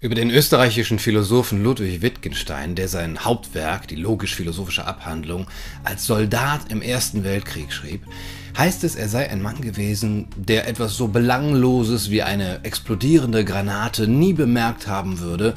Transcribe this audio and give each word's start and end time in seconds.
Über 0.00 0.14
den 0.14 0.30
österreichischen 0.30 1.00
Philosophen 1.00 1.64
Ludwig 1.64 2.02
Wittgenstein, 2.02 2.76
der 2.76 2.86
sein 2.86 3.24
Hauptwerk, 3.24 3.88
die 3.88 3.96
logisch-philosophische 3.96 4.86
Abhandlung, 4.86 5.48
als 5.82 6.06
Soldat 6.06 6.70
im 6.70 6.82
Ersten 6.82 7.24
Weltkrieg 7.24 7.72
schrieb, 7.72 8.02
heißt 8.56 8.84
es, 8.84 8.94
er 8.94 9.08
sei 9.08 9.28
ein 9.28 9.42
Mann 9.42 9.60
gewesen, 9.60 10.28
der 10.36 10.68
etwas 10.68 10.96
so 10.96 11.08
Belangloses 11.08 12.10
wie 12.10 12.22
eine 12.22 12.60
explodierende 12.62 13.44
Granate 13.44 14.06
nie 14.06 14.34
bemerkt 14.34 14.86
haben 14.86 15.18
würde, 15.18 15.54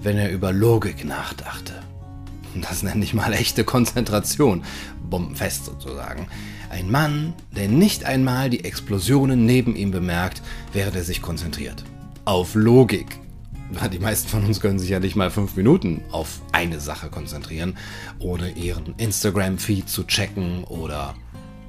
wenn 0.00 0.16
er 0.16 0.30
über 0.30 0.50
Logik 0.50 1.04
nachdachte. 1.04 1.74
Das 2.54 2.82
nenne 2.82 3.04
ich 3.04 3.12
mal 3.12 3.34
echte 3.34 3.64
Konzentration, 3.64 4.64
bombenfest 5.10 5.66
sozusagen. 5.66 6.28
Ein 6.70 6.90
Mann, 6.90 7.34
der 7.54 7.68
nicht 7.68 8.06
einmal 8.06 8.48
die 8.48 8.64
Explosionen 8.64 9.44
neben 9.44 9.76
ihm 9.76 9.90
bemerkt, 9.90 10.40
während 10.72 10.96
er 10.96 11.04
sich 11.04 11.20
konzentriert. 11.20 11.84
Auf 12.24 12.54
Logik 12.54 13.18
die 13.92 13.98
meisten 13.98 14.28
von 14.28 14.44
uns 14.44 14.60
können 14.60 14.78
sich 14.78 14.90
ja 14.90 15.00
nicht 15.00 15.16
mal 15.16 15.30
fünf 15.30 15.56
Minuten 15.56 16.02
auf 16.10 16.40
eine 16.52 16.80
Sache 16.80 17.08
konzentrieren, 17.08 17.76
ohne 18.18 18.50
ihren 18.50 18.94
Instagram-Feed 18.96 19.88
zu 19.88 20.04
checken 20.04 20.64
oder 20.64 21.14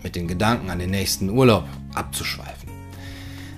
mit 0.03 0.15
den 0.15 0.27
Gedanken 0.27 0.69
an 0.69 0.79
den 0.79 0.91
nächsten 0.91 1.29
Urlaub 1.29 1.67
abzuschweifen. 1.93 2.69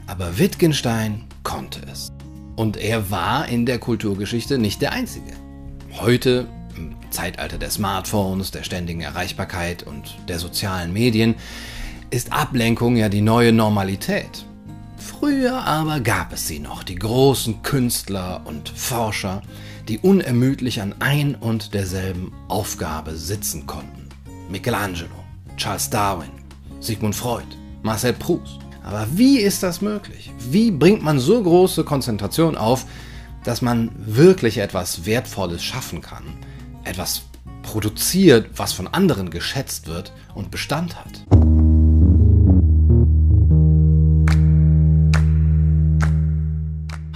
Aber 0.08 0.38
Wittgenstein 0.38 1.26
konnte 1.44 1.82
es. 1.92 2.12
Und 2.56 2.78
er 2.78 3.12
war 3.12 3.48
in 3.48 3.66
der 3.66 3.78
Kulturgeschichte 3.78 4.58
nicht 4.58 4.82
der 4.82 4.94
Einzige. 4.94 5.34
Heute, 6.00 6.48
im 6.76 6.96
Zeitalter 7.12 7.58
der 7.58 7.70
Smartphones, 7.70 8.52
der 8.52 8.64
ständigen 8.64 9.02
Erreichbarkeit 9.02 9.84
und 9.84 10.16
der 10.28 10.40
sozialen 10.40 10.94
Medien, 10.94 11.36
ist 12.10 12.32
Ablenkung 12.32 12.96
ja 12.96 13.10
die 13.10 13.22
neue 13.22 13.52
Normalität. 13.52 14.46
Früher 15.20 15.64
aber 15.64 16.00
gab 16.00 16.32
es 16.32 16.48
sie 16.48 16.60
noch, 16.60 16.84
die 16.84 16.94
großen 16.94 17.64
Künstler 17.64 18.42
und 18.46 18.70
Forscher, 18.70 19.42
die 19.88 19.98
unermüdlich 19.98 20.80
an 20.80 20.94
ein 21.00 21.34
und 21.34 21.74
derselben 21.74 22.34
Aufgabe 22.48 23.16
sitzen 23.16 23.66
konnten. 23.66 24.10
Michelangelo, 24.48 25.10
Charles 25.56 25.90
Darwin, 25.90 26.30
Sigmund 26.82 27.16
Freud, 27.16 27.48
Marcel 27.82 28.14
Proust. 28.14 28.60
Aber 28.84 29.08
wie 29.12 29.40
ist 29.40 29.64
das 29.64 29.82
möglich? 29.82 30.32
Wie 30.52 30.70
bringt 30.70 31.02
man 31.02 31.18
so 31.18 31.42
große 31.42 31.84
Konzentration 31.84 32.56
auf, 32.56 32.86
dass 33.44 33.64
man 33.64 33.92
wirklich 33.98 34.60
etwas 34.60 35.08
Wertvolles 35.08 35.64
schaffen 35.64 36.02
kann? 36.02 36.26
Etwas 36.84 37.24
produziert, 37.64 38.52
was 38.56 38.72
von 38.72 38.88
anderen 38.88 39.32
geschätzt 39.32 39.88
wird 39.88 40.14
und 40.36 40.52
Bestand 40.52 40.96
hat? 40.96 41.37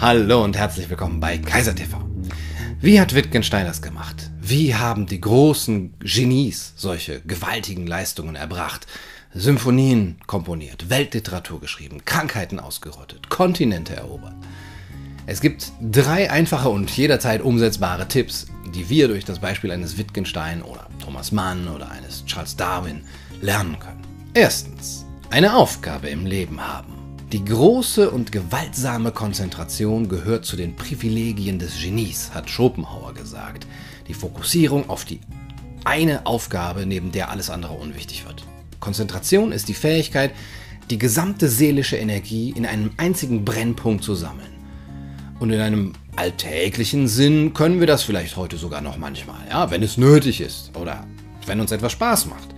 Hallo 0.02 0.44
und 0.44 0.58
herzlich 0.58 0.90
willkommen 0.90 1.20
bei 1.20 1.38
Kaiser 1.38 1.76
TV. 1.76 1.96
Wie 2.80 3.00
hat 3.00 3.14
Wittgenstein 3.14 3.68
das 3.68 3.84
gemacht? 3.84 4.32
Wie 4.42 4.74
haben 4.74 5.06
die 5.06 5.22
großen 5.22 5.94
Genies 6.00 6.74
solche 6.76 7.22
gewaltigen 7.22 7.86
Leistungen 7.86 8.36
erbracht? 8.36 8.88
Symphonien 9.36 10.18
komponiert, 10.26 10.90
Weltliteratur 10.90 11.62
geschrieben, 11.62 12.04
Krankheiten 12.04 12.60
ausgerottet, 12.60 13.30
Kontinente 13.30 13.96
erobert. 13.96 14.34
Es 15.28 15.40
gibt 15.40 15.72
drei 15.80 16.32
einfache 16.32 16.70
und 16.70 16.90
jederzeit 16.90 17.44
umsetzbare 17.44 18.08
Tipps, 18.08 18.48
die 18.74 18.90
wir 18.90 19.08
durch 19.08 19.24
das 19.24 19.38
Beispiel 19.38 19.70
eines 19.70 20.00
Wittgenstein 20.00 20.64
oder 20.64 20.88
Thomas 20.98 21.32
Mann 21.32 21.68
oder 21.68 21.92
eines 21.92 22.26
Charles 22.26 22.56
Darwin 22.56 23.04
lernen 23.40 23.78
können. 23.78 24.02
Erstens, 24.34 25.06
eine 25.30 25.56
Aufgabe 25.56 26.10
im 26.10 26.26
Leben 26.26 26.60
haben. 26.60 27.01
Die 27.32 27.46
große 27.46 28.12
und 28.12 28.34
gewaltsame 28.34 29.14
Konzentration 29.14 30.10
gehört 30.10 30.44
zu 30.44 30.58
den 30.58 30.76
Privilegien 30.76 31.60
des 31.60 31.82
Genies, 31.82 32.32
hat 32.34 32.50
Schopenhauer 32.50 33.14
gesagt. 33.14 33.66
Die 34.10 34.14
Fokussierung 34.14 34.90
auf 34.90 35.06
die 35.06 35.22
eine 35.86 36.26
Aufgabe, 36.26 36.86
neben 36.86 37.14
der 37.14 37.30
alles 37.30 37.50
andere 37.50 37.72
unwichtig 37.72 38.26
wird. 38.26 38.44
Konzentration 38.82 39.54
ist 39.54 39.70
die 39.70 39.74
Fähigkeit, 39.74 40.34
die 40.90 40.98
gesamte 40.98 41.48
seelische 41.48 41.96
Energie 41.96 42.50
in 42.50 42.66
einem 42.66 42.92
einzigen 42.98 43.46
Brennpunkt 43.46 44.04
zu 44.04 44.14
sammeln. 44.14 44.52
Und 45.40 45.52
in 45.52 45.62
einem 45.62 45.94
alltäglichen 46.18 47.08
Sinn 47.08 47.54
können 47.54 47.80
wir 47.80 47.88
das 47.88 48.04
vielleicht 48.04 48.36
heute 48.36 48.58
sogar 48.58 48.82
noch 48.82 48.98
manchmal, 48.98 49.40
ja, 49.50 49.72
wenn 49.72 49.84
es 49.84 49.96
nötig 49.96 50.42
ist 50.42 50.76
oder 50.78 51.08
wenn 51.46 51.62
uns 51.62 51.72
etwas 51.72 51.94
Spaß 51.94 52.26
macht. 52.26 52.50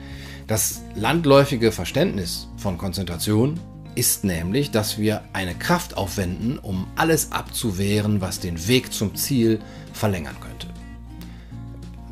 Das 0.48 0.82
landläufige 0.96 1.72
Verständnis 1.72 2.48
von 2.58 2.80
Konzentration 2.80 3.60
ist 3.96 4.24
nämlich, 4.24 4.72
dass 4.72 4.98
wir 4.98 5.24
eine 5.34 5.56
Kraft 5.56 5.98
aufwenden, 5.98 6.60
um 6.60 6.88
alles 6.96 7.32
abzuwehren, 7.32 8.22
was 8.22 8.40
den 8.40 8.68
Weg 8.68 8.94
zum 8.94 9.16
Ziel 9.16 9.60
verlängern 9.94 10.36
könnte. 10.40 10.68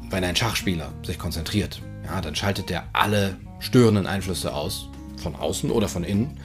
Wenn 0.09 0.23
ein 0.23 0.35
Schachspieler 0.35 0.91
sich 1.03 1.17
konzentriert, 1.17 1.81
ja, 2.05 2.21
dann 2.21 2.35
schaltet 2.35 2.69
er 2.71 2.85
alle 2.93 3.37
störenden 3.59 4.07
Einflüsse 4.07 4.53
aus, 4.53 4.89
von 5.17 5.35
außen 5.35 5.71
oder 5.71 5.87
von 5.87 6.03
innen. 6.03 6.37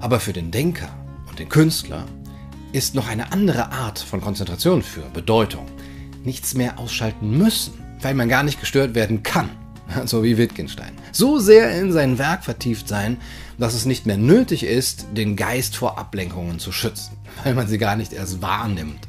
Aber 0.00 0.20
für 0.20 0.32
den 0.32 0.50
Denker 0.50 0.88
und 1.28 1.38
den 1.38 1.48
Künstler 1.48 2.06
ist 2.72 2.94
noch 2.94 3.08
eine 3.08 3.32
andere 3.32 3.72
Art 3.72 3.98
von 3.98 4.20
Konzentration 4.20 4.82
für 4.82 5.02
Bedeutung. 5.12 5.66
Nichts 6.24 6.54
mehr 6.54 6.78
ausschalten 6.78 7.36
müssen, 7.36 7.74
weil 8.00 8.14
man 8.14 8.28
gar 8.28 8.42
nicht 8.42 8.60
gestört 8.60 8.94
werden 8.94 9.22
kann 9.22 9.50
so 10.06 10.22
wie 10.22 10.36
Wittgenstein, 10.36 10.92
so 11.12 11.38
sehr 11.38 11.78
in 11.78 11.92
sein 11.92 12.18
Werk 12.18 12.44
vertieft 12.44 12.88
sein, 12.88 13.18
dass 13.60 13.74
es 13.74 13.84
nicht 13.84 14.06
mehr 14.06 14.16
nötig 14.16 14.64
ist, 14.64 15.06
den 15.12 15.36
Geist 15.36 15.76
vor 15.76 15.98
Ablenkungen 15.98 16.58
zu 16.58 16.72
schützen, 16.72 17.16
weil 17.44 17.54
man 17.54 17.68
sie 17.68 17.78
gar 17.78 17.94
nicht 17.94 18.12
erst 18.12 18.42
wahrnimmt. 18.42 19.06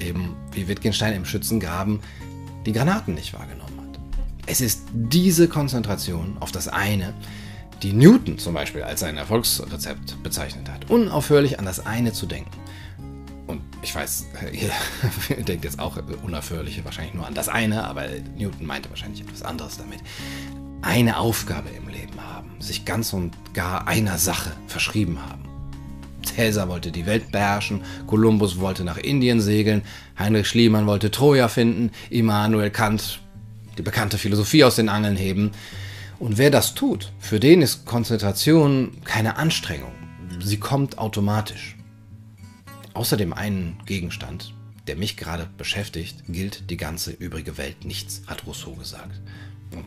Eben 0.00 0.34
wie 0.52 0.66
Wittgenstein 0.66 1.12
im 1.12 1.26
Schützengraben 1.26 2.00
die 2.64 2.72
Granaten 2.72 3.14
nicht 3.14 3.34
wahrgenommen 3.34 3.78
hat. 3.78 4.00
Es 4.46 4.62
ist 4.62 4.82
diese 4.92 5.46
Konzentration 5.46 6.38
auf 6.40 6.52
das 6.52 6.68
eine, 6.68 7.12
die 7.82 7.92
Newton 7.92 8.38
zum 8.38 8.54
Beispiel 8.54 8.82
als 8.82 9.00
sein 9.00 9.16
Erfolgsrezept 9.16 10.22
bezeichnet 10.22 10.70
hat, 10.70 10.90
unaufhörlich 10.90 11.58
an 11.58 11.66
das 11.66 11.84
eine 11.84 12.12
zu 12.12 12.26
denken. 12.26 12.50
Und 13.46 13.62
ich 13.82 13.94
weiß, 13.94 14.26
ihr 14.52 15.44
denkt 15.44 15.64
jetzt 15.64 15.78
auch 15.78 15.98
unaufhörlich 16.22 16.82
wahrscheinlich 16.84 17.14
nur 17.14 17.26
an 17.26 17.34
das 17.34 17.48
eine, 17.48 17.84
aber 17.84 18.06
Newton 18.38 18.66
meinte 18.66 18.88
wahrscheinlich 18.88 19.20
etwas 19.20 19.42
anderes 19.42 19.76
damit. 19.76 20.00
Eine 20.82 21.18
Aufgabe 21.18 21.68
im 21.70 21.88
Leben 21.88 22.20
haben, 22.20 22.50
sich 22.60 22.84
ganz 22.84 23.12
und 23.12 23.32
gar 23.54 23.86
einer 23.86 24.18
Sache 24.18 24.52
verschrieben 24.66 25.20
haben. 25.20 25.44
Cäsar 26.24 26.68
wollte 26.68 26.90
die 26.90 27.06
Welt 27.06 27.32
beherrschen, 27.32 27.82
Kolumbus 28.06 28.58
wollte 28.60 28.84
nach 28.84 28.96
Indien 28.96 29.40
segeln, 29.40 29.82
Heinrich 30.18 30.48
Schliemann 30.48 30.86
wollte 30.86 31.10
Troja 31.10 31.48
finden, 31.48 31.90
Immanuel 32.08 32.70
Kant 32.70 33.20
die 33.76 33.82
bekannte 33.82 34.18
Philosophie 34.18 34.64
aus 34.64 34.76
den 34.76 34.88
Angeln 34.88 35.16
heben. 35.16 35.52
Und 36.18 36.36
wer 36.36 36.50
das 36.50 36.74
tut, 36.74 37.12
für 37.18 37.40
den 37.40 37.62
ist 37.62 37.86
Konzentration 37.86 39.00
keine 39.04 39.36
Anstrengung. 39.36 39.92
Sie 40.38 40.58
kommt 40.58 40.98
automatisch. 40.98 41.76
Außer 42.92 43.16
dem 43.16 43.32
einen 43.32 43.78
Gegenstand, 43.86 44.52
der 44.86 44.96
mich 44.96 45.16
gerade 45.16 45.48
beschäftigt, 45.56 46.24
gilt 46.28 46.68
die 46.70 46.76
ganze 46.76 47.12
übrige 47.12 47.56
Welt 47.56 47.84
nichts, 47.84 48.22
hat 48.26 48.46
Rousseau 48.46 48.74
gesagt. 48.74 49.20
Und 49.72 49.84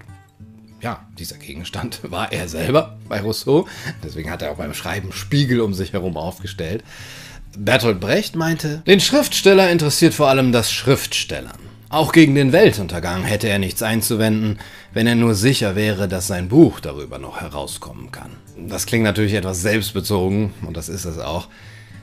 ja, 0.84 1.08
dieser 1.18 1.38
Gegenstand 1.38 2.00
war 2.12 2.32
er 2.32 2.48
selber 2.48 2.98
bei 3.08 3.22
Rousseau. 3.22 3.68
Deswegen 4.04 4.30
hat 4.30 4.42
er 4.42 4.52
auch 4.52 4.58
beim 4.58 4.74
Schreiben 4.74 5.12
Spiegel 5.12 5.62
um 5.62 5.74
sich 5.74 5.94
herum 5.94 6.18
aufgestellt. 6.18 6.84
Bertolt 7.58 8.00
Brecht 8.00 8.36
meinte, 8.36 8.82
den 8.86 9.00
Schriftsteller 9.00 9.70
interessiert 9.70 10.14
vor 10.14 10.28
allem 10.28 10.52
das 10.52 10.72
Schriftstellern. 10.72 11.58
Auch 11.90 12.12
gegen 12.12 12.34
den 12.34 12.52
Weltuntergang 12.52 13.24
hätte 13.24 13.48
er 13.48 13.60
nichts 13.60 13.84
einzuwenden, 13.84 14.58
wenn 14.94 15.06
er 15.06 15.14
nur 15.14 15.36
sicher 15.36 15.76
wäre, 15.76 16.08
dass 16.08 16.26
sein 16.26 16.50
Buch 16.50 16.80
darüber 16.80 17.20
noch 17.20 17.40
herauskommen 17.40 18.12
kann. 18.12 18.32
Das 18.58 18.88
klingt 18.88 19.04
natürlich 19.04 19.36
etwas 19.36 19.62
selbstbezogen, 19.62 20.54
und 20.66 20.76
das 20.76 20.90
ist 20.90 21.06
es 21.06 21.20
auch. 21.20 21.50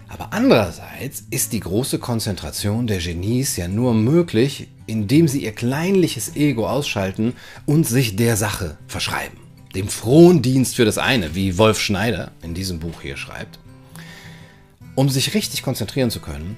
Aber 0.09 0.29
andererseits 0.33 1.25
ist 1.31 1.53
die 1.53 1.61
große 1.61 1.99
Konzentration 1.99 2.87
der 2.87 2.99
Genies 2.99 3.57
ja 3.57 3.67
nur 3.67 3.95
möglich, 3.95 4.69
indem 4.91 5.29
sie 5.29 5.45
ihr 5.45 5.53
kleinliches 5.53 6.37
Ego 6.37 6.69
ausschalten 6.69 7.35
und 7.65 7.87
sich 7.87 8.17
der 8.17 8.37
Sache 8.37 8.77
verschreiben. 8.89 9.39
Dem 9.75 9.89
frohen 9.89 10.43
Dienst 10.43 10.77
für 10.77 10.85
das 10.85 10.99
eine, 10.99 11.35
wie 11.35 11.57
Wolf 11.57 11.81
Schneider 11.81 12.33
in 12.43 12.55
diesem 12.55 12.81
Buch 12.81 13.01
hier 13.01 13.17
schreibt. 13.17 13.61
Um 14.97 15.09
sich 15.09 15.33
richtig 15.35 15.63
konzentrieren 15.63 16.11
zu 16.11 16.21
können, 16.21 16.57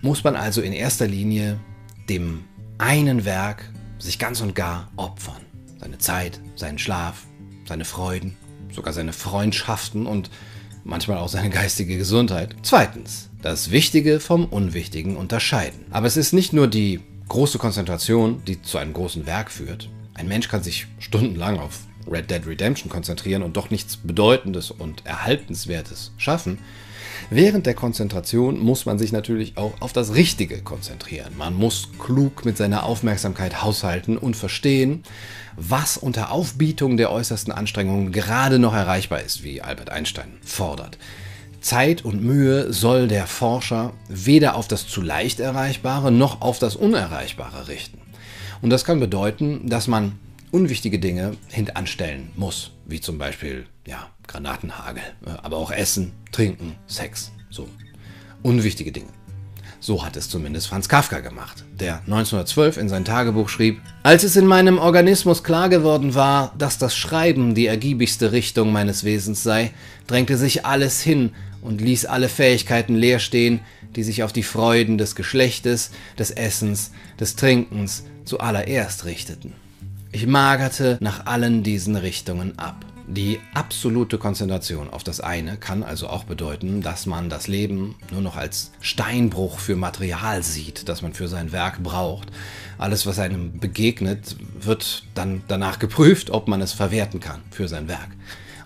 muss 0.00 0.24
man 0.24 0.34
also 0.34 0.62
in 0.62 0.72
erster 0.72 1.06
Linie 1.06 1.60
dem 2.08 2.44
einen 2.78 3.24
Werk 3.24 3.70
sich 3.98 4.18
ganz 4.18 4.40
und 4.40 4.54
gar 4.54 4.90
opfern. 4.96 5.42
Seine 5.78 5.98
Zeit, 5.98 6.40
seinen 6.56 6.78
Schlaf, 6.78 7.26
seine 7.68 7.84
Freuden, 7.84 8.36
sogar 8.72 8.94
seine 8.94 9.12
Freundschaften 9.12 10.06
und 10.06 10.30
manchmal 10.84 11.18
auch 11.18 11.28
seine 11.28 11.50
geistige 11.50 11.98
Gesundheit. 11.98 12.56
Zweitens, 12.62 13.28
das 13.42 13.70
Wichtige 13.70 14.20
vom 14.20 14.46
Unwichtigen 14.46 15.16
unterscheiden. 15.16 15.84
Aber 15.90 16.06
es 16.06 16.16
ist 16.16 16.32
nicht 16.32 16.52
nur 16.54 16.66
die 16.66 17.00
große 17.34 17.58
Konzentration, 17.58 18.42
die 18.46 18.62
zu 18.62 18.78
einem 18.78 18.92
großen 18.92 19.26
Werk 19.26 19.50
führt. 19.50 19.88
Ein 20.14 20.28
Mensch 20.28 20.46
kann 20.46 20.62
sich 20.62 20.86
stundenlang 21.00 21.58
auf 21.58 21.80
Red 22.08 22.30
Dead 22.30 22.46
Redemption 22.46 22.88
konzentrieren 22.88 23.42
und 23.42 23.56
doch 23.56 23.70
nichts 23.70 23.96
Bedeutendes 23.96 24.70
und 24.70 25.04
Erhaltenswertes 25.04 26.12
schaffen. 26.16 26.60
Während 27.30 27.66
der 27.66 27.74
Konzentration 27.74 28.60
muss 28.60 28.86
man 28.86 29.00
sich 29.00 29.10
natürlich 29.10 29.56
auch 29.56 29.72
auf 29.80 29.92
das 29.92 30.14
Richtige 30.14 30.62
konzentrieren. 30.62 31.36
Man 31.36 31.54
muss 31.54 31.88
klug 31.98 32.44
mit 32.44 32.56
seiner 32.56 32.84
Aufmerksamkeit 32.84 33.64
haushalten 33.64 34.16
und 34.16 34.36
verstehen, 34.36 35.02
was 35.56 35.96
unter 35.96 36.30
Aufbietung 36.30 36.96
der 36.96 37.10
äußersten 37.10 37.52
Anstrengungen 37.52 38.12
gerade 38.12 38.60
noch 38.60 38.74
erreichbar 38.74 39.22
ist, 39.22 39.42
wie 39.42 39.60
Albert 39.60 39.90
Einstein 39.90 40.38
fordert. 40.40 40.98
Zeit 41.64 42.04
und 42.04 42.22
Mühe 42.22 42.72
soll 42.72 43.08
der 43.08 43.26
Forscher 43.26 43.94
weder 44.08 44.54
auf 44.54 44.68
das 44.68 44.86
zu 44.86 45.00
leicht 45.00 45.40
Erreichbare 45.40 46.12
noch 46.12 46.42
auf 46.42 46.58
das 46.58 46.76
Unerreichbare 46.76 47.68
richten. 47.68 47.98
Und 48.60 48.70
das 48.70 48.84
kann 48.84 49.00
bedeuten, 49.00 49.68
dass 49.68 49.88
man 49.88 50.18
unwichtige 50.50 50.98
Dinge 50.98 51.32
hintanstellen 51.48 52.30
muss, 52.36 52.70
wie 52.84 53.00
zum 53.00 53.18
Beispiel 53.18 53.66
ja, 53.86 54.08
Granatenhagel, 54.26 55.02
äh, 55.26 55.30
aber 55.42 55.56
auch 55.56 55.70
Essen, 55.70 56.12
Trinken, 56.32 56.76
Sex, 56.86 57.32
so 57.50 57.68
unwichtige 58.42 58.92
Dinge. 58.92 59.08
So 59.80 60.04
hat 60.04 60.16
es 60.16 60.30
zumindest 60.30 60.68
Franz 60.68 60.88
Kafka 60.88 61.20
gemacht, 61.20 61.64
der 61.78 61.96
1912 62.06 62.78
in 62.78 62.88
sein 62.88 63.04
Tagebuch 63.04 63.48
schrieb, 63.50 63.82
als 64.02 64.22
es 64.22 64.36
in 64.36 64.46
meinem 64.46 64.78
Organismus 64.78 65.44
klar 65.44 65.68
geworden 65.68 66.14
war, 66.14 66.54
dass 66.56 66.78
das 66.78 66.96
Schreiben 66.96 67.54
die 67.54 67.66
ergiebigste 67.66 68.32
Richtung 68.32 68.72
meines 68.72 69.04
Wesens 69.04 69.42
sei, 69.42 69.72
drängte 70.06 70.38
sich 70.38 70.64
alles 70.64 71.02
hin 71.02 71.32
und 71.64 71.80
ließ 71.80 72.06
alle 72.06 72.28
Fähigkeiten 72.28 72.94
leer 72.94 73.18
stehen, 73.18 73.60
die 73.96 74.04
sich 74.04 74.22
auf 74.22 74.32
die 74.32 74.42
Freuden 74.42 74.98
des 74.98 75.16
Geschlechtes, 75.16 75.90
des 76.18 76.30
Essens, 76.30 76.92
des 77.18 77.34
Trinkens 77.34 78.04
zuallererst 78.24 79.04
richteten. 79.04 79.54
Ich 80.12 80.26
magerte 80.26 80.98
nach 81.00 81.26
allen 81.26 81.64
diesen 81.64 81.96
Richtungen 81.96 82.56
ab. 82.58 82.84
Die 83.06 83.38
absolute 83.52 84.16
Konzentration 84.16 84.88
auf 84.88 85.04
das 85.04 85.20
eine 85.20 85.56
kann 85.56 85.82
also 85.82 86.08
auch 86.08 86.24
bedeuten, 86.24 86.80
dass 86.80 87.04
man 87.04 87.28
das 87.28 87.48
Leben 87.48 87.96
nur 88.10 88.22
noch 88.22 88.36
als 88.36 88.70
Steinbruch 88.80 89.58
für 89.58 89.76
Material 89.76 90.42
sieht, 90.42 90.88
das 90.88 91.02
man 91.02 91.12
für 91.12 91.28
sein 91.28 91.52
Werk 91.52 91.82
braucht. 91.82 92.28
Alles, 92.78 93.04
was 93.04 93.18
einem 93.18 93.58
begegnet, 93.58 94.36
wird 94.58 95.04
dann 95.14 95.42
danach 95.48 95.78
geprüft, 95.78 96.30
ob 96.30 96.48
man 96.48 96.62
es 96.62 96.72
verwerten 96.72 97.20
kann 97.20 97.42
für 97.50 97.68
sein 97.68 97.88
Werk. 97.88 98.08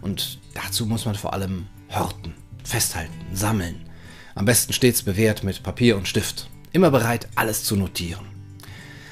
Und 0.02 0.38
dazu 0.54 0.86
muss 0.86 1.04
man 1.04 1.16
vor 1.16 1.32
allem 1.32 1.66
horten, 1.90 2.34
festhalten, 2.68 3.14
sammeln. 3.32 3.88
Am 4.34 4.44
besten 4.44 4.72
stets 4.72 5.02
bewährt 5.02 5.42
mit 5.42 5.62
Papier 5.62 5.96
und 5.96 6.06
Stift. 6.06 6.48
Immer 6.72 6.90
bereit, 6.90 7.28
alles 7.34 7.64
zu 7.64 7.76
notieren. 7.76 8.26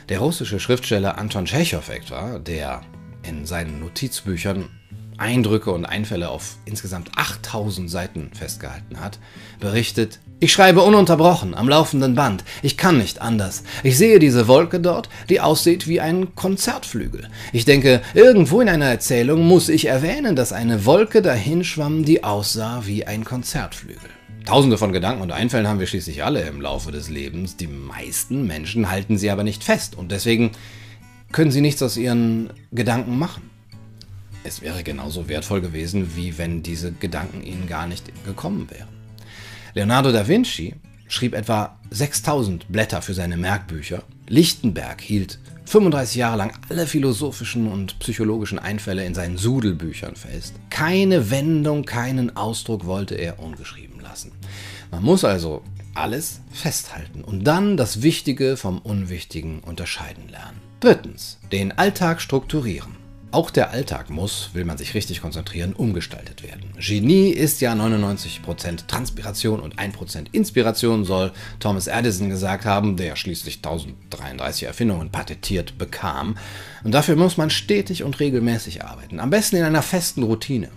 Der 0.09 0.19
russische 0.21 0.61
Schriftsteller 0.61 1.19
Anton 1.19 1.47
Tschechow 1.47 1.89
etwa, 1.89 2.39
der 2.39 2.83
in 3.23 3.47
seinen 3.47 3.81
Notizbüchern 3.81 4.69
Eindrücke 5.19 5.73
und 5.73 5.87
Einfälle 5.87 6.29
auf 6.29 6.57
insgesamt 6.67 7.17
8000 7.17 7.91
Seiten 7.91 8.31
festgehalten 8.35 9.01
hat, 9.01 9.19
berichtet, 9.59 10.21
ich 10.39 10.53
schreibe 10.53 10.83
ununterbrochen, 10.83 11.55
am 11.55 11.67
laufenden 11.67 12.15
Band. 12.15 12.45
Ich 12.63 12.77
kann 12.77 12.99
nicht 12.99 13.23
anders. 13.23 13.63
Ich 13.83 13.97
sehe 13.97 14.19
diese 14.19 14.47
Wolke 14.49 14.81
dort, 14.81 15.09
die 15.31 15.41
aussieht 15.41 15.89
wie 15.89 15.99
ein 15.99 16.35
Konzertflügel. 16.35 17.29
Ich 17.55 17.65
denke, 17.65 18.03
irgendwo 18.13 18.61
in 18.61 18.69
einer 18.69 18.85
Erzählung 18.85 19.47
muss 19.47 19.71
ich 19.71 19.87
erwähnen, 19.87 20.37
dass 20.37 20.53
eine 20.53 20.85
Wolke 20.85 21.23
dahinschwamm, 21.23 22.05
die 22.05 22.23
aussah 22.23 22.83
wie 22.85 23.07
ein 23.07 23.25
Konzertflügel. 23.25 24.11
Tausende 24.45 24.77
von 24.77 24.93
Gedanken 24.93 25.23
und 25.23 25.33
Einfällen 25.33 25.67
haben 25.67 25.81
wir 25.81 25.87
schließlich 25.87 26.23
alle 26.23 26.43
im 26.43 26.61
Laufe 26.61 26.93
des 26.93 27.09
Lebens. 27.09 27.57
Die 27.57 27.67
meisten 27.67 28.47
Menschen 28.47 28.91
halten 28.91 29.17
sie 29.17 29.31
aber 29.31 29.43
nicht 29.43 29.65
fest 29.65 29.97
und 29.97 30.13
deswegen 30.13 30.51
können 31.33 31.51
sie 31.51 31.63
nichts 31.63 31.83
aus 31.83 31.97
ihren 31.97 32.51
Gedanken 32.73 33.19
machen. 33.19 33.51
Es 34.45 34.61
wäre 34.61 34.83
genauso 34.83 35.31
wertvoll 35.31 35.63
gewesen, 35.63 36.15
wie 36.15 36.37
wenn 36.37 36.63
diese 36.63 36.93
Gedanken 36.93 37.43
ihnen 37.43 37.67
gar 37.67 37.87
nicht 37.87 38.05
gekommen 38.27 38.69
wären. 38.71 39.06
Leonardo 39.77 40.11
da 40.11 40.27
Vinci 40.27 40.75
schrieb 41.07 41.35
etwa 41.35 41.79
6000 41.91 42.67
Blätter 42.69 43.03
für 43.03 43.13
seine 43.13 43.37
Merkbücher. 43.37 44.05
Lichtenberg 44.27 45.03
hielt 45.03 45.39
35 45.67 46.17
Jahre 46.17 46.39
lang 46.39 46.59
alle 46.71 46.87
philosophischen 46.87 47.71
und 47.71 47.99
psychologischen 47.99 48.59
Einfälle 48.59 49.05
in 49.05 49.13
seinen 49.13 49.37
Sudelbüchern 49.37 50.17
fest. 50.17 50.55
Keine 50.71 51.31
Wendung, 51.31 51.85
keinen 51.85 52.35
Ausdruck 52.39 52.87
wollte 52.87 53.17
er 53.17 53.39
ungeschrieben 53.39 54.01
lassen. 54.01 54.33
Man 54.91 55.03
muss 55.03 55.27
also 55.27 55.63
alles 55.93 56.41
festhalten 56.51 57.23
und 57.23 57.45
dann 57.45 57.77
das 57.77 58.01
Wichtige 58.01 58.57
vom 58.57 58.79
Unwichtigen 58.79 59.61
unterscheiden 59.61 60.31
lernen. 60.31 60.59
Drittens, 60.81 61.39
den 61.53 61.73
Alltag 61.73 62.23
strukturieren. 62.23 62.97
Auch 63.33 63.51
der 63.51 63.71
Alltag 63.71 64.09
muss, 64.09 64.51
will 64.55 64.65
man 64.65 64.79
sich 64.79 64.95
richtig 64.95 65.21
konzentrieren, 65.21 65.73
umgestaltet 65.73 66.43
werden. 66.43 66.73
Genie 66.79 67.31
ist 67.31 67.61
ja 67.61 67.73
99% 67.73 68.87
Transpiration 68.87 69.61
und 69.61 69.77
1% 69.77 70.27
Inspiration, 70.33 71.05
soll 71.05 71.33
Thomas 71.59 71.89
Edison 71.89 72.31
gesagt 72.31 72.65
haben, 72.65 72.97
der 72.97 73.17
schließlich 73.17 73.57
1033 73.57 74.69
Erfindungen 74.69 75.11
patentiert 75.11 75.77
bekam. 75.77 76.39
Und 76.85 76.93
dafür 76.93 77.17
muss 77.17 77.37
man 77.37 77.51
stetig 77.51 78.05
und 78.05 78.21
regelmäßig 78.21 78.85
arbeiten. 78.85 79.19
Am 79.19 79.31
besten 79.31 79.57
in 79.57 79.65
einer 79.65 79.83
festen 79.83 80.23
Routine. 80.23 80.71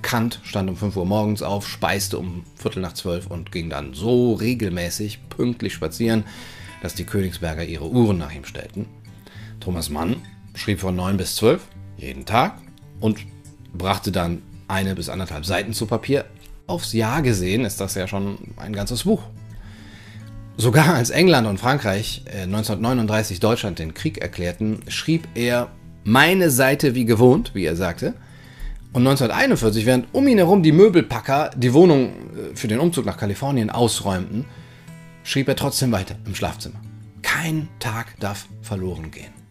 Kant 0.00 0.40
stand 0.42 0.68
um 0.70 0.76
5 0.76 0.96
Uhr 0.96 1.06
morgens 1.06 1.42
auf, 1.42 1.68
speiste 1.68 2.18
um 2.18 2.44
Viertel 2.56 2.80
nach 2.80 2.94
12 2.94 3.26
und 3.26 3.52
ging 3.52 3.70
dann 3.70 3.94
so 3.94 4.34
regelmäßig 4.34 5.28
pünktlich 5.28 5.74
spazieren, 5.74 6.24
dass 6.82 6.94
die 6.94 7.04
Königsberger 7.04 7.64
ihre 7.64 7.88
Uhren 7.88 8.18
nach 8.18 8.32
ihm 8.32 8.44
stellten. 8.44 8.86
Thomas 9.60 9.90
Mann 9.90 10.16
schrieb 10.54 10.80
von 10.80 10.96
9 10.96 11.16
bis 11.16 11.36
12 11.36 11.62
jeden 12.04 12.24
Tag 12.24 12.58
und 13.00 13.18
brachte 13.72 14.12
dann 14.12 14.42
eine 14.68 14.94
bis 14.94 15.08
anderthalb 15.08 15.44
Seiten 15.44 15.72
zu 15.72 15.86
Papier. 15.86 16.24
Aufs 16.66 16.92
Jahr 16.92 17.22
gesehen 17.22 17.64
ist 17.64 17.80
das 17.80 17.94
ja 17.94 18.08
schon 18.08 18.38
ein 18.56 18.72
ganzes 18.72 19.04
Buch. 19.04 19.22
Sogar 20.56 20.94
als 20.94 21.10
England 21.10 21.48
und 21.48 21.58
Frankreich 21.58 22.22
1939 22.26 23.36
äh, 23.36 23.40
Deutschland 23.40 23.78
den 23.78 23.92
Krieg 23.92 24.18
erklärten, 24.18 24.80
schrieb 24.88 25.26
er 25.34 25.70
meine 26.04 26.50
Seite 26.50 26.94
wie 26.94 27.04
gewohnt, 27.04 27.54
wie 27.54 27.64
er 27.64 27.76
sagte. 27.76 28.14
Und 28.92 29.02
1941, 29.02 29.84
während 29.84 30.14
um 30.14 30.28
ihn 30.28 30.38
herum 30.38 30.62
die 30.62 30.70
Möbelpacker 30.70 31.50
die 31.56 31.74
Wohnung 31.74 32.06
äh, 32.06 32.54
für 32.56 32.68
den 32.68 32.78
Umzug 32.78 33.04
nach 33.04 33.16
Kalifornien 33.16 33.68
ausräumten, 33.68 34.44
schrieb 35.24 35.48
er 35.48 35.56
trotzdem 35.56 35.90
weiter 35.90 36.14
im 36.24 36.36
Schlafzimmer. 36.36 36.80
Kein 37.22 37.68
Tag 37.80 38.18
darf 38.20 38.46
verloren 38.62 39.10
gehen. 39.10 39.43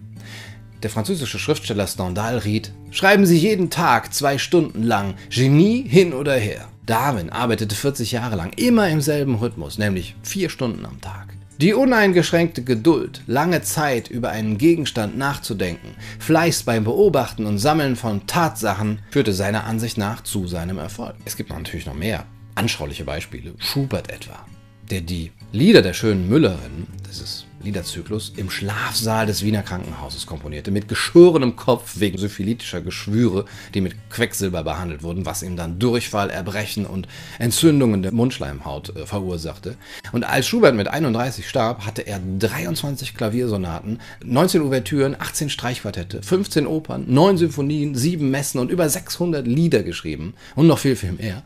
Der 0.83 0.89
französische 0.89 1.39
Schriftsteller 1.39 1.87
Stendhal 1.87 2.39
riet, 2.39 2.73
schreiben 2.91 3.25
Sie 3.25 3.37
jeden 3.37 3.69
Tag 3.69 4.13
zwei 4.13 4.37
Stunden 4.37 4.83
lang, 4.83 5.15
Genie 5.29 5.87
hin 5.87 6.13
oder 6.13 6.33
her. 6.35 6.67
Darwin 6.85 7.29
arbeitete 7.29 7.73
40 7.73 8.11
Jahre 8.11 8.35
lang 8.35 8.51
immer 8.57 8.89
im 8.89 8.99
selben 8.99 9.35
Rhythmus, 9.35 9.77
nämlich 9.77 10.15
vier 10.23 10.49
Stunden 10.49 10.85
am 10.85 10.99
Tag. 10.99 11.27
Die 11.61 11.73
uneingeschränkte 11.73 12.65
Geduld, 12.65 13.21
lange 13.27 13.61
Zeit 13.61 14.09
über 14.09 14.31
einen 14.31 14.57
Gegenstand 14.57 15.17
nachzudenken, 15.17 15.95
Fleiß 16.19 16.63
beim 16.63 16.83
Beobachten 16.83 17.45
und 17.45 17.59
Sammeln 17.59 17.95
von 17.95 18.27
Tatsachen 18.27 18.99
führte 19.09 19.31
seiner 19.31 19.63
Ansicht 19.63 19.97
nach 19.97 20.21
zu 20.23 20.47
seinem 20.47 20.79
Erfolg. 20.79 21.15
Es 21.23 21.37
gibt 21.37 21.51
natürlich 21.51 21.85
noch 21.85 21.93
mehr 21.93 22.25
anschauliche 22.55 23.05
Beispiele. 23.05 23.53
Schubert 23.57 24.11
etwa, 24.11 24.45
der 24.91 24.99
die 24.99 25.31
Lieder 25.53 25.81
der 25.81 25.93
schönen 25.93 26.27
Müllerin, 26.27 26.87
das 27.07 27.21
ist 27.21 27.45
Liederzyklus 27.63 28.33
im 28.35 28.49
Schlafsaal 28.49 29.25
des 29.25 29.43
Wiener 29.43 29.63
Krankenhauses 29.63 30.25
komponierte, 30.25 30.71
mit 30.71 30.87
geschorenem 30.87 31.55
Kopf 31.55 31.99
wegen 31.99 32.17
syphilitischer 32.17 32.81
Geschwüre, 32.81 33.45
die 33.73 33.81
mit 33.81 33.95
Quecksilber 34.09 34.63
behandelt 34.63 35.03
wurden, 35.03 35.25
was 35.25 35.43
ihm 35.43 35.55
dann 35.55 35.79
Durchfall, 35.79 36.29
Erbrechen 36.29 36.85
und 36.85 37.07
Entzündungen 37.39 38.03
der 38.03 38.13
Mundschleimhaut 38.13 38.95
äh, 38.95 39.05
verursachte. 39.05 39.75
Und 40.11 40.23
als 40.23 40.47
Schubert 40.47 40.75
mit 40.75 40.87
31 40.87 41.47
starb, 41.47 41.85
hatte 41.85 42.01
er 42.01 42.19
23 42.39 43.15
Klaviersonaten, 43.15 43.99
19 44.23 44.61
Ouvertüren, 44.61 45.15
18 45.17 45.49
Streichquartette, 45.49 46.21
15 46.21 46.67
Opern, 46.67 47.05
9 47.07 47.37
Symphonien, 47.37 47.95
7 47.95 48.29
Messen 48.29 48.59
und 48.59 48.71
über 48.71 48.89
600 48.89 49.47
Lieder 49.47 49.83
geschrieben 49.83 50.33
und 50.55 50.67
noch 50.67 50.79
viel, 50.79 50.95
viel 50.95 51.13
mehr. 51.13 51.43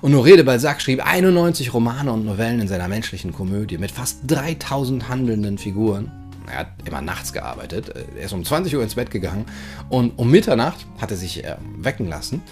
Und 0.00 0.12
de 0.12 0.42
Balzac 0.42 0.80
schrieb 0.80 1.04
91 1.04 1.74
Romane 1.74 2.12
und 2.12 2.24
Novellen 2.24 2.60
in 2.60 2.68
seiner 2.68 2.86
menschlichen 2.86 3.32
Komödie 3.32 3.78
mit 3.78 3.90
fast 3.90 4.20
3000 4.28 5.08
handelnden 5.08 5.58
Figuren. 5.58 6.12
Er 6.50 6.60
hat 6.60 6.68
immer 6.84 7.02
nachts 7.02 7.32
gearbeitet. 7.32 7.92
Er 8.16 8.24
ist 8.24 8.32
um 8.32 8.44
20 8.44 8.76
Uhr 8.76 8.82
ins 8.82 8.94
Bett 8.94 9.10
gegangen 9.10 9.44
und 9.88 10.18
um 10.18 10.30
Mitternacht 10.30 10.86
hat 10.98 11.10
er 11.10 11.16
sich 11.16 11.44
äh, 11.44 11.56
wecken 11.76 12.08
lassen. 12.08 12.42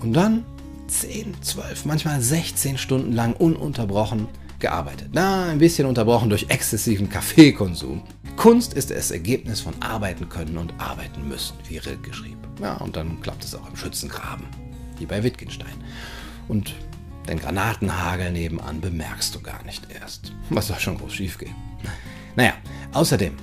Und 0.00 0.14
dann 0.14 0.44
10, 0.88 1.34
12, 1.40 1.84
manchmal 1.84 2.20
16 2.20 2.78
Stunden 2.78 3.12
lang 3.12 3.34
ununterbrochen 3.34 4.26
gearbeitet. 4.58 5.10
Na, 5.12 5.50
ein 5.50 5.58
bisschen 5.58 5.86
unterbrochen 5.86 6.30
durch 6.30 6.46
exzessiven 6.48 7.08
Kaffeekonsum. 7.08 8.02
Kunst 8.36 8.72
ist 8.72 8.90
das 8.90 9.10
Ergebnis 9.10 9.60
von 9.60 9.74
arbeiten 9.80 10.28
können 10.28 10.56
und 10.56 10.72
arbeiten 10.78 11.28
müssen, 11.28 11.54
wie 11.68 11.76
Rilke 11.78 12.12
schrieb. 12.12 12.38
Ja, 12.60 12.76
und 12.78 12.96
dann 12.96 13.20
klappt 13.20 13.44
es 13.44 13.54
auch 13.54 13.68
im 13.68 13.76
Schützengraben, 13.76 14.46
wie 14.98 15.06
bei 15.06 15.22
Wittgenstein. 15.22 15.74
Und 16.48 16.74
den 17.28 17.38
Granatenhagel 17.38 18.32
nebenan 18.32 18.80
bemerkst 18.80 19.34
du 19.34 19.40
gar 19.40 19.62
nicht 19.64 19.82
erst. 19.90 20.32
Was 20.50 20.68
soll 20.68 20.78
schon 20.78 20.98
groß 20.98 21.12
schiefgehen? 21.12 21.54
Naja, 22.36 22.54
außerdem, 22.92 23.34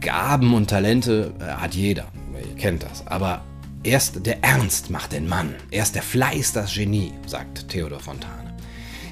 Gaben 0.00 0.54
und 0.54 0.68
Talente 0.68 1.32
äh, 1.40 1.44
hat 1.44 1.74
jeder. 1.74 2.06
Ihr 2.34 2.56
kennt 2.56 2.82
das. 2.82 3.06
Aber 3.06 3.42
erst 3.82 4.26
der 4.26 4.42
Ernst 4.42 4.90
macht 4.90 5.12
den 5.12 5.28
Mann. 5.28 5.54
Erst 5.70 5.94
der 5.94 6.02
Fleiß 6.02 6.52
das 6.52 6.74
Genie, 6.74 7.12
sagt 7.26 7.68
Theodor 7.68 8.00
Fontane. 8.00 8.54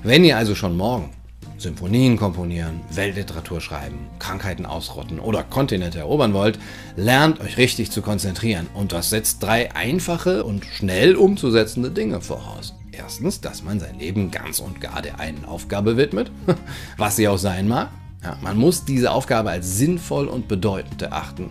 Wenn 0.02 0.24
ihr 0.24 0.36
also 0.36 0.54
schon 0.54 0.76
morgen 0.76 1.10
Symphonien 1.58 2.16
komponieren, 2.16 2.80
Weltliteratur 2.90 3.60
schreiben, 3.60 4.10
Krankheiten 4.18 4.66
ausrotten 4.66 5.20
oder 5.20 5.44
Kontinente 5.44 6.00
erobern 6.00 6.34
wollt, 6.34 6.58
lernt 6.96 7.40
euch 7.40 7.56
richtig 7.56 7.92
zu 7.92 8.02
konzentrieren. 8.02 8.66
Und 8.74 8.92
das 8.92 9.10
setzt 9.10 9.42
drei 9.42 9.74
einfache 9.74 10.44
und 10.44 10.64
schnell 10.66 11.14
umzusetzende 11.14 11.90
Dinge 11.90 12.20
voraus. 12.20 12.74
Erstens, 12.92 13.40
dass 13.40 13.62
man 13.62 13.80
sein 13.80 13.98
Leben 13.98 14.30
ganz 14.30 14.60
und 14.60 14.80
gar 14.80 15.00
der 15.00 15.18
einen 15.18 15.46
Aufgabe 15.46 15.96
widmet, 15.96 16.30
was 16.98 17.16
sie 17.16 17.26
auch 17.26 17.38
sein 17.38 17.66
mag. 17.66 17.90
Ja, 18.22 18.36
man 18.42 18.58
muss 18.58 18.84
diese 18.84 19.10
Aufgabe 19.10 19.50
als 19.50 19.78
sinnvoll 19.78 20.28
und 20.28 20.46
bedeutend 20.46 21.00
erachten. 21.00 21.50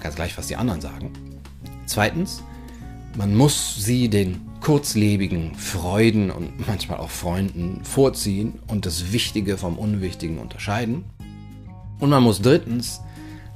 Ganz 0.00 0.14
gleich, 0.14 0.38
was 0.38 0.46
die 0.46 0.56
anderen 0.56 0.80
sagen. 0.80 1.12
Zweitens, 1.86 2.42
man 3.18 3.36
muss 3.36 3.76
sie 3.84 4.08
den 4.08 4.40
kurzlebigen 4.60 5.54
Freuden 5.56 6.30
und 6.30 6.66
manchmal 6.66 6.98
auch 6.98 7.10
Freunden 7.10 7.80
vorziehen 7.84 8.60
und 8.68 8.86
das 8.86 9.12
Wichtige 9.12 9.58
vom 9.58 9.78
Unwichtigen 9.78 10.38
unterscheiden. 10.38 11.04
Und 11.98 12.10
man 12.10 12.22
muss 12.22 12.40
drittens 12.40 13.00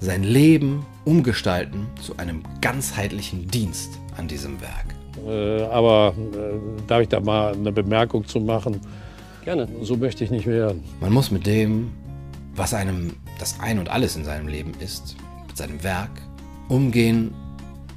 sein 0.00 0.22
Leben 0.22 0.84
umgestalten 1.04 1.86
zu 2.00 2.16
einem 2.16 2.42
ganzheitlichen 2.60 3.48
Dienst 3.48 3.98
an 4.16 4.28
diesem 4.28 4.60
Werk. 4.60 4.94
Äh, 5.26 5.62
aber 5.64 6.14
äh, 6.16 6.82
darf 6.86 7.02
ich 7.02 7.08
da 7.08 7.20
mal 7.20 7.54
eine 7.54 7.72
Bemerkung 7.72 8.26
zu 8.26 8.40
machen? 8.40 8.80
Gerne. 9.44 9.68
So 9.82 9.96
möchte 9.96 10.24
ich 10.24 10.30
nicht 10.30 10.46
werden. 10.46 10.82
Man 11.00 11.12
muss 11.12 11.30
mit 11.30 11.46
dem, 11.46 11.90
was 12.54 12.74
einem 12.74 13.14
das 13.38 13.60
Ein 13.60 13.78
und 13.78 13.88
Alles 13.88 14.16
in 14.16 14.24
seinem 14.24 14.48
Leben 14.48 14.72
ist, 14.80 15.16
mit 15.46 15.56
seinem 15.56 15.82
Werk, 15.82 16.10
umgehen 16.68 17.34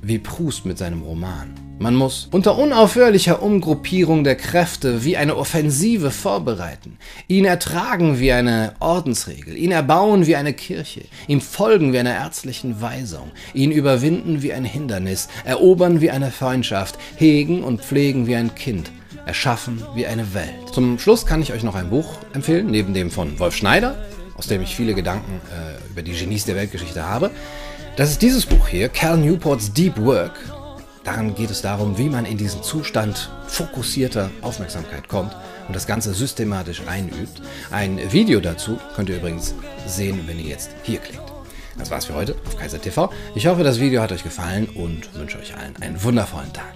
wie 0.02 0.20
Proust 0.20 0.66
mit 0.66 0.78
seinem 0.78 1.02
Roman. 1.02 1.54
Man 1.80 1.94
muss 1.94 2.28
unter 2.32 2.58
unaufhörlicher 2.58 3.44
Umgruppierung 3.44 4.24
der 4.24 4.36
Kräfte 4.36 5.04
wie 5.04 5.16
eine 5.16 5.38
Offensive 5.38 6.10
vorbereiten, 6.10 6.98
ihn 7.28 7.46
ertragen 7.46 8.20
wie 8.20 8.32
eine 8.32 8.74
Ordensregel, 8.80 9.56
ihn 9.56 9.72
erbauen 9.72 10.26
wie 10.26 10.36
eine 10.36 10.54
Kirche, 10.54 11.02
ihm 11.28 11.40
folgen 11.40 11.94
wie 11.94 12.00
einer 12.00 12.16
ärztlichen 12.16 12.82
Weisung, 12.82 13.32
ihn 13.54 13.72
überwinden 13.72 14.42
wie 14.42 14.54
ein 14.54 14.66
Hindernis, 14.66 15.28
erobern 15.46 16.02
wie 16.02 16.10
eine 16.10 16.32
Freundschaft, 16.32 16.98
hegen 17.16 17.64
und 17.64 17.82
pflegen 17.82 18.26
wie 18.26 18.36
ein 18.36 18.56
Kind, 18.56 18.92
erschaffen 19.28 19.84
wie 19.94 20.08
eine 20.08 20.34
Welt. 20.34 20.74
Zum 20.74 20.98
Schluss 20.98 21.28
kann 21.28 21.44
ich 21.44 21.54
euch 21.54 21.62
noch 21.62 21.76
ein 21.76 21.92
Buch 21.92 22.16
empfehlen, 22.34 22.72
neben 22.72 22.96
dem 22.96 23.12
von 23.12 23.38
Wolf 23.38 23.56
Schneider, 23.56 24.04
aus 24.36 24.48
dem 24.48 24.64
ich 24.64 24.76
viele 24.76 24.96
Gedanken 24.96 25.42
äh, 25.52 25.92
über 25.92 26.02
die 26.02 26.14
Genies 26.14 26.46
der 26.46 26.56
Weltgeschichte 26.56 27.04
habe. 27.04 27.30
Das 27.98 28.10
ist 28.10 28.24
dieses 28.24 28.48
Buch 28.48 28.68
hier, 28.68 28.90
Cal 28.90 29.18
Newports 29.18 29.74
Deep 29.74 29.98
Work 30.00 30.57
Daran 31.08 31.36
geht 31.36 31.52
es 31.52 31.62
darum, 31.62 31.98
wie 31.98 32.10
man 32.10 32.26
in 32.26 32.38
diesen 32.38 32.62
Zustand 32.62 33.32
fokussierter 33.48 34.30
Aufmerksamkeit 34.42 35.08
kommt 35.08 35.34
und 35.70 35.74
das 35.74 35.88
Ganze 35.88 36.14
systematisch 36.14 36.82
einübt. 36.86 37.42
Ein 37.72 38.12
Video 38.12 38.42
dazu 38.42 38.78
könnt 38.94 39.08
ihr 39.08 39.16
übrigens 39.16 39.56
sehen, 39.86 40.24
wenn 40.26 40.38
ihr 40.38 40.50
jetzt 40.50 40.72
hier 40.84 41.00
klickt. 41.00 41.24
Das 41.78 41.92
war's 41.92 42.08
für 42.08 42.14
heute 42.14 42.36
auf 42.46 42.58
Kaiser 42.58 42.82
TV. 42.82 43.10
Ich 43.36 43.48
hoffe, 43.48 43.64
das 43.64 43.80
Video 43.80 44.02
hat 44.02 44.12
euch 44.12 44.24
gefallen 44.24 44.68
und 44.68 45.16
wünsche 45.16 45.40
euch 45.40 45.56
allen 45.56 45.82
einen 45.82 46.04
wundervollen 46.04 46.52
Tag. 46.52 46.76